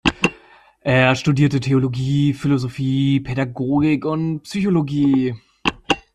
Er 0.79 1.13
studierte 1.13 1.59
Theologie, 1.59 2.33
Philosophie, 2.33 3.19
Pädagogik 3.19 4.03
und 4.03 4.39
Psychologie. 4.39 5.35